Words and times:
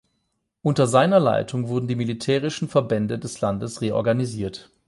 Unter 0.63 0.87
seiner 0.87 1.19
Leitung 1.19 1.67
wurden 1.67 1.87
die 1.87 1.95
militärischen 1.95 2.67
Verbände 2.67 3.19
des 3.19 3.39
Landes 3.41 3.81
reorganisiert. 3.81 4.71